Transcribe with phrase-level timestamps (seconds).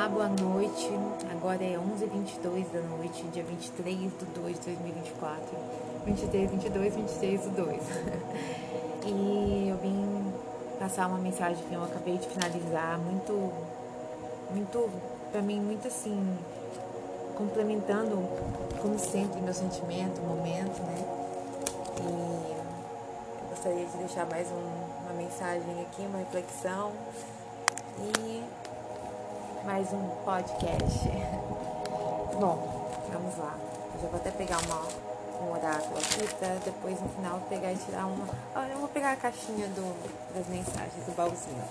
[0.00, 0.88] Olá, boa noite.
[1.30, 5.44] Agora é 11h22 da noite, dia 23 de 2 de 2024.
[6.06, 7.82] 23, 22, 26 de 2.
[9.04, 10.32] e eu vim
[10.78, 13.52] passar uma mensagem que eu acabei de finalizar, muito,
[14.50, 14.88] muito,
[15.30, 16.34] pra mim, muito assim,
[17.36, 18.26] complementando,
[18.80, 21.04] como sempre, meu sentimento, momento, né?
[22.00, 22.52] E
[23.42, 26.90] eu gostaria de deixar mais um, uma mensagem aqui, uma reflexão.
[27.98, 28.42] E
[29.64, 31.08] mais um podcast.
[32.40, 33.54] Bom, vamos lá.
[33.94, 34.82] Eu já vou até pegar uma,
[35.42, 38.26] um oráculo aqui pra depois no final pegar e tirar uma.
[38.54, 41.62] Olha, eu vou pegar a caixinha do, das mensagens, do baúzinho.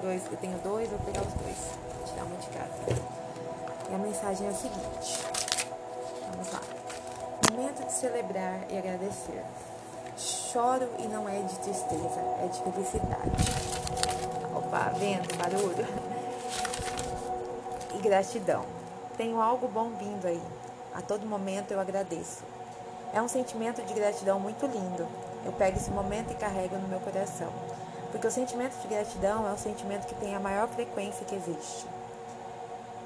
[0.00, 1.56] Dois, eu tenho dois, vou pegar os dois.
[2.06, 3.12] Tirar uma de cada.
[3.90, 5.26] E a mensagem é a seguinte.
[6.30, 6.60] Vamos lá.
[7.50, 9.42] Momento de celebrar e agradecer.
[10.16, 13.30] Choro e não é de tristeza, é de felicidade.
[14.54, 16.12] Opa, vendo barulho?
[18.02, 18.64] gratidão.
[19.16, 20.42] Tenho algo bom vindo aí.
[20.92, 22.42] A todo momento eu agradeço.
[23.14, 25.06] É um sentimento de gratidão muito lindo.
[25.46, 27.48] Eu pego esse momento e carrego no meu coração.
[28.10, 31.86] Porque o sentimento de gratidão é um sentimento que tem a maior frequência que existe.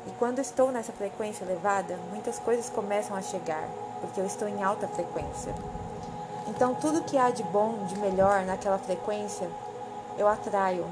[0.06, 3.68] E quando estou nessa frequência elevada, muitas coisas começam a chegar,
[4.00, 5.54] porque eu estou em alta frequência.
[6.48, 9.48] Então, tudo que há de bom, de melhor naquela frequência,
[10.16, 10.86] eu atraio.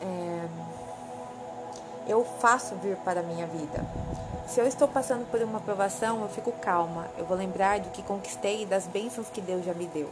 [0.00, 0.71] É
[2.06, 3.84] eu faço vir para a minha vida.
[4.46, 7.06] Se eu estou passando por uma provação, eu fico calma.
[7.16, 10.08] Eu vou lembrar do que conquistei e das bênçãos que Deus já me deu.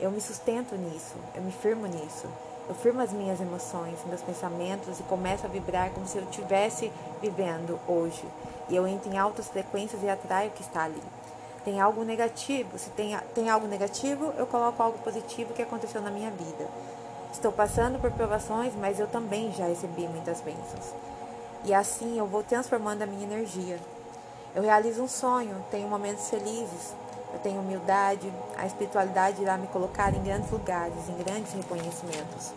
[0.00, 2.26] Eu me sustento nisso, eu me firmo nisso.
[2.68, 6.90] Eu firmo as minhas emoções, meus pensamentos e começo a vibrar como se eu estivesse
[7.20, 8.24] vivendo hoje.
[8.70, 11.02] E eu entro em altas frequências e atraio o que está ali.
[11.64, 12.78] Tem algo negativo?
[12.78, 16.68] Se tem, tem algo negativo, eu coloco algo positivo que aconteceu na minha vida.
[17.34, 20.94] Estou passando por provações, mas eu também já recebi muitas bênçãos.
[21.64, 23.76] E assim eu vou transformando a minha energia.
[24.54, 26.94] Eu realizo um sonho, tenho momentos felizes,
[27.32, 32.52] eu tenho humildade, a espiritualidade irá me colocar em grandes lugares, em grandes reconhecimentos.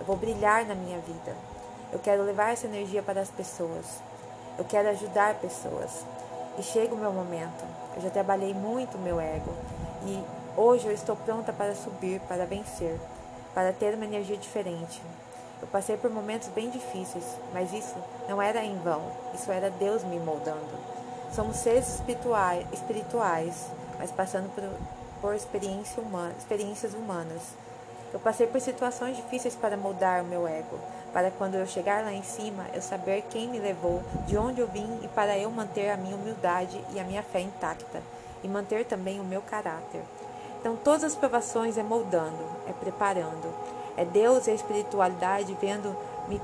[0.00, 1.36] Eu vou brilhar na minha vida.
[1.92, 3.84] Eu quero levar essa energia para as pessoas.
[4.56, 6.02] Eu quero ajudar pessoas.
[6.58, 7.62] E chega o meu momento.
[7.94, 9.52] Eu já trabalhei muito o meu ego
[10.06, 10.24] e
[10.56, 12.98] hoje eu estou pronta para subir, para vencer
[13.54, 15.00] para ter uma energia diferente.
[15.62, 17.94] Eu passei por momentos bem difíceis, mas isso
[18.28, 20.94] não era em vão, isso era Deus me moldando.
[21.32, 24.64] Somos seres espirituais, espirituais mas passando por,
[25.20, 27.42] por experiência humana, experiências humanas.
[28.12, 30.78] Eu passei por situações difíceis para moldar o meu ego,
[31.12, 34.68] para quando eu chegar lá em cima, eu saber quem me levou, de onde eu
[34.68, 38.02] vim e para eu manter a minha humildade e a minha fé intacta,
[38.42, 40.02] e manter também o meu caráter.
[40.64, 43.52] Então, todas as provações é moldando, é preparando.
[43.98, 45.94] É Deus e a espiritualidade vendo,
[46.26, 46.40] me,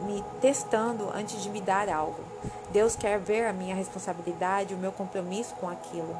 [0.00, 2.18] me testando antes de me dar algo.
[2.70, 6.16] Deus quer ver a minha responsabilidade, o meu compromisso com aquilo.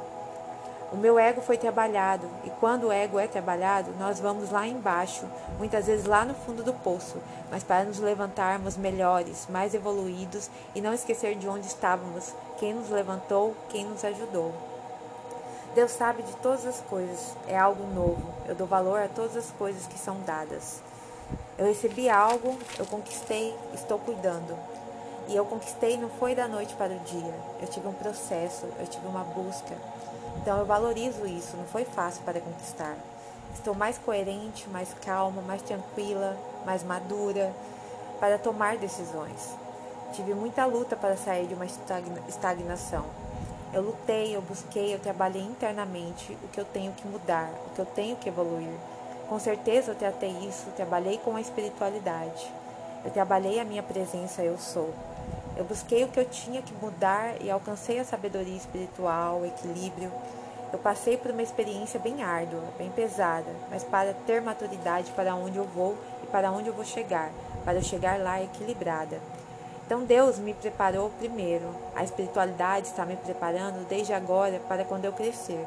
[0.93, 5.25] O meu ego foi trabalhado, e quando o ego é trabalhado, nós vamos lá embaixo,
[5.57, 7.17] muitas vezes lá no fundo do poço,
[7.51, 12.91] mas para nos levantarmos melhores, mais evoluídos e não esquecer de onde estávamos, quem nos
[12.91, 14.68] levantou, quem nos ajudou.
[15.75, 18.23] Deus sabe de todas as coisas, é algo novo.
[18.47, 20.81] Eu dou valor a todas as coisas que são dadas.
[21.59, 24.57] Eu recebi algo, eu conquistei, estou cuidando.
[25.29, 27.35] E eu conquistei não foi da noite para o dia.
[27.61, 29.77] Eu tive um processo, eu tive uma busca.
[30.41, 32.97] Então eu valorizo isso, não foi fácil para conquistar.
[33.55, 37.53] Estou mais coerente, mais calma, mais tranquila, mais madura
[38.19, 39.55] para tomar decisões.
[40.13, 43.05] Tive muita luta para sair de uma estagnação.
[43.73, 47.81] Eu lutei, eu busquei, eu trabalhei internamente o que eu tenho que mudar, o que
[47.81, 48.75] eu tenho que evoluir.
[49.29, 52.51] Com certeza eu tratei isso, trabalhei com a espiritualidade.
[53.05, 54.95] Eu trabalhei a minha presença, eu sou.
[55.55, 60.11] Eu busquei o que eu tinha que mudar e alcancei a sabedoria espiritual, o equilíbrio.
[60.73, 65.59] Eu passei por uma experiência bem árdua, bem pesada, mas para ter maturidade para onde
[65.59, 67.31] eu vou e para onde eu vou chegar,
[67.65, 69.21] para eu chegar lá equilibrada.
[69.89, 71.65] Então Deus me preparou primeiro.
[71.97, 75.67] A espiritualidade está me preparando desde agora para quando eu crescer.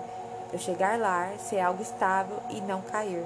[0.53, 3.25] Eu chegar lá, ser algo estável e não cair.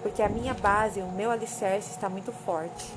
[0.00, 2.94] Porque a minha base, o meu alicerce está muito forte.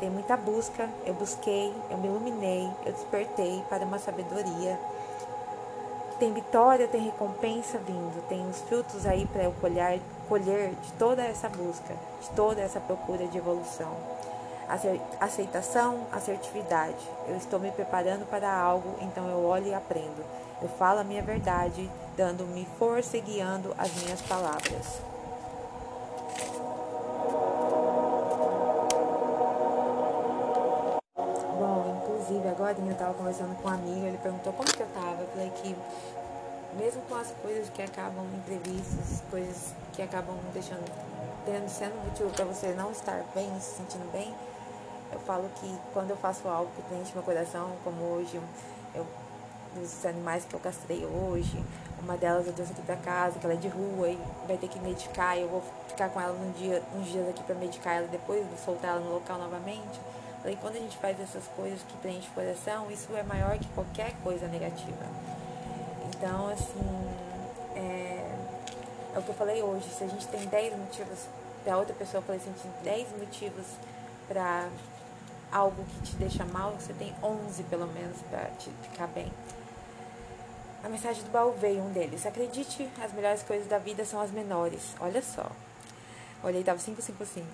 [0.00, 4.76] Tem muita busca, eu busquei, eu me iluminei, eu despertei para uma sabedoria.
[6.18, 11.22] Tem vitória, tem recompensa vindo, tem os frutos aí para eu colher, colher de toda
[11.22, 13.94] essa busca, de toda essa procura de evolução
[15.20, 17.08] aceitação, assertividade.
[17.28, 20.24] Eu estou me preparando para algo, então eu olho e aprendo.
[20.62, 25.02] Eu falo a minha verdade, dando-me força e guiando as minhas palavras.
[32.54, 35.20] agora eu tava conversando com um amigo, ele perguntou como que eu tava.
[35.20, 35.76] Eu falei que
[36.78, 40.84] mesmo com as coisas que acabam imprevistas, coisas que acabam deixando,
[41.68, 44.34] sendo motivo para você não estar bem, se sentindo bem,
[45.14, 48.40] eu falo que quando eu faço algo que preenche meu coração, como hoje,
[48.94, 49.06] eu
[49.74, 51.62] dos animais que eu castrei hoje,
[52.00, 54.68] uma delas eu trouxe aqui pra casa, que ela é de rua e vai ter
[54.68, 58.06] que medicar, eu vou ficar com ela um dia, uns dias aqui para medicar ela
[58.06, 60.00] depois, vou soltar ela no local novamente.
[60.42, 63.66] Falei, quando a gente faz essas coisas que preenche o coração, isso é maior que
[63.68, 65.06] qualquer coisa negativa.
[66.08, 67.08] Então, assim,
[67.74, 68.30] é,
[69.14, 69.88] é o que eu falei hoje.
[69.88, 71.18] Se a gente tem 10 motivos
[71.64, 73.64] para outra pessoa, eu falei assim, tem 10 motivos
[74.28, 74.68] para
[75.54, 79.32] algo que te deixa mal, você tem 11 pelo menos para te ficar bem.
[80.82, 82.26] A mensagem do baú veio um deles.
[82.26, 84.94] Acredite, as melhores coisas da vida são as menores.
[85.00, 85.50] Olha só.
[86.42, 87.46] Olhei, tava 555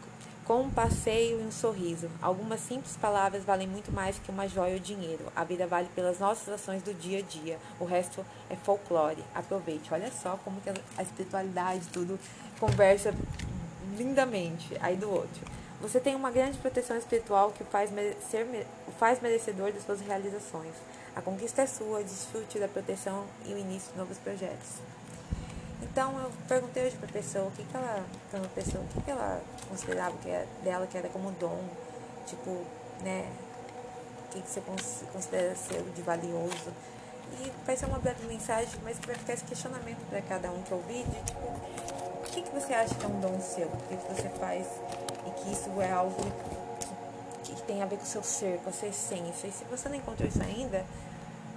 [0.50, 2.10] com um passeio e um sorriso.
[2.20, 5.24] Algumas simples palavras valem muito mais que uma joia ou dinheiro.
[5.36, 7.56] A vida vale pelas nossas ações do dia a dia.
[7.78, 9.22] O resto é folclore.
[9.32, 9.94] Aproveite.
[9.94, 12.18] Olha só como que a espiritualidade tudo
[12.58, 13.14] conversa
[13.96, 15.59] lindamente aí do outro.
[15.80, 18.46] Você tem uma grande proteção espiritual que o faz, merecer,
[18.86, 20.74] o faz merecedor das suas realizações.
[21.16, 24.74] A conquista é sua, desfrute da proteção e o início de novos projetos.
[25.82, 28.04] Então eu perguntei hoje pra pessoa o que, que ela.
[28.30, 31.64] Pra uma pessoa, o que, que ela considerava que era, dela que era como dom.
[32.26, 32.62] Tipo,
[33.02, 33.26] né?
[34.26, 34.60] O que, que você
[35.12, 36.72] considera ser de valioso.
[37.32, 40.74] E vai ser uma breve mensagem, mas vai ficar esse questionamento para cada um que
[40.74, 43.66] ouvir de tipo, o que, que você acha que é um dom seu?
[43.66, 44.66] O que, que você faz
[45.26, 46.16] e que isso é algo
[47.44, 49.46] que, tem a ver com o seu ser, com a sua essência.
[49.46, 50.84] E se você não encontrou isso ainda,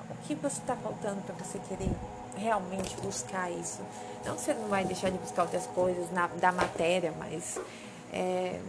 [0.09, 1.89] o que você está faltando para você querer
[2.37, 3.81] realmente buscar isso.
[4.25, 7.59] Não você não vai deixar de buscar outras coisas na, da matéria, mas
[8.11, 8.59] é,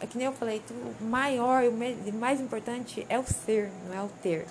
[0.00, 0.60] é que nem eu falei,
[1.00, 4.46] o maior, o mais importante é o ser, não é o ter.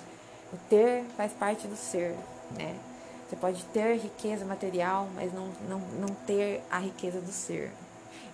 [0.52, 2.16] O ter faz parte do ser,
[2.56, 2.74] né?
[3.28, 7.70] Você pode ter riqueza material, mas não, não, não ter a riqueza do ser.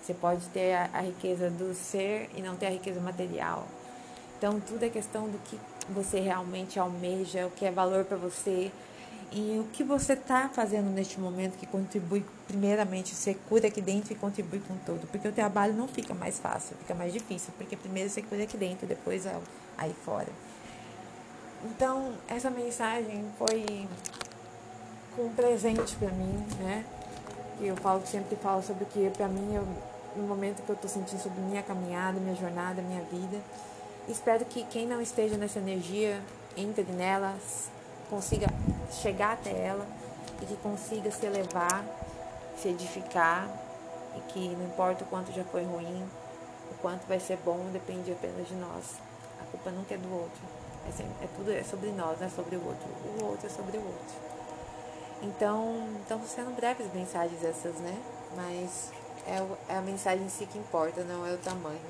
[0.00, 3.66] Você pode ter a, a riqueza do ser e não ter a riqueza material.
[4.36, 5.58] Então, tudo é questão do que
[5.88, 8.70] você realmente almeja, o que é valor para você,
[9.30, 14.12] e o que você está fazendo neste momento que contribui, primeiramente, você cura aqui dentro
[14.12, 15.06] e contribui com todo.
[15.08, 17.52] Porque o trabalho não fica mais fácil, fica mais difícil.
[17.58, 19.26] Porque primeiro você cura aqui dentro, depois
[19.76, 20.28] aí fora.
[21.64, 23.86] Então, essa mensagem foi
[25.18, 26.84] um presente para mim, né?
[27.60, 29.66] Eu falo, sempre falo sobre o que para mim, eu,
[30.14, 33.38] no momento que eu estou sentindo sobre minha caminhada, minha jornada, minha vida.
[34.08, 36.20] Espero que quem não esteja nessa energia
[36.56, 37.36] entre nela,
[38.08, 38.46] consiga
[38.90, 39.86] chegar até ela
[40.40, 41.84] e que consiga se elevar,
[42.56, 43.48] se edificar
[44.16, 46.08] e que não importa o quanto já foi ruim,
[46.70, 48.98] o quanto vai ser bom depende apenas de nós.
[49.40, 50.40] A culpa nunca é do outro.
[50.88, 52.88] É, sempre, é tudo é sobre nós, não é sobre o outro.
[53.20, 54.37] O outro é sobre o outro.
[55.22, 57.96] Então, então sendo breves mensagens essas, né?
[58.36, 58.92] Mas
[59.26, 61.80] é, é a mensagem em si que importa, não é o tamanho.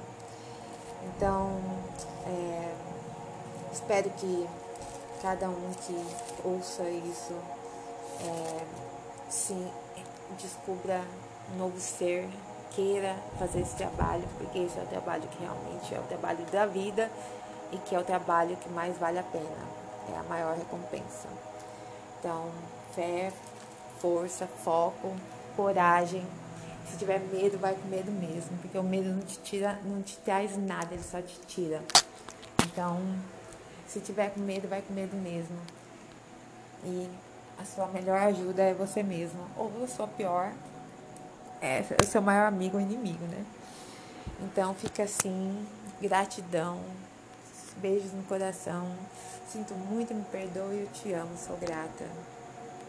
[1.04, 1.60] Então,
[2.26, 2.74] é,
[3.72, 4.48] espero que
[5.22, 6.06] cada um que
[6.44, 7.34] ouça isso
[8.20, 8.64] é,
[9.30, 9.54] se
[10.40, 11.02] descubra
[11.52, 12.28] um novo ser,
[12.70, 16.66] queira fazer esse trabalho, porque esse é o trabalho que realmente é o trabalho da
[16.66, 17.10] vida
[17.72, 19.44] e que é o trabalho que mais vale a pena,
[20.12, 21.28] é a maior recompensa.
[22.18, 22.50] Então,
[22.98, 23.32] fé,
[24.00, 25.14] força, foco,
[25.54, 26.26] coragem.
[26.90, 30.16] Se tiver medo, vai com medo mesmo, porque o medo não te tira, não te
[30.18, 31.80] traz nada, ele só te tira.
[32.64, 33.00] Então,
[33.86, 35.56] se tiver com medo, vai com medo mesmo.
[36.84, 37.08] E
[37.56, 39.46] a sua melhor ajuda é você mesmo.
[39.56, 40.52] Ou a sua pior
[41.60, 43.44] é o seu maior amigo ou inimigo, né?
[44.40, 45.66] Então fica assim,
[46.00, 46.80] gratidão,
[47.76, 48.90] beijos no coração.
[49.52, 52.04] Sinto muito, me perdoe, eu te amo, sou grata.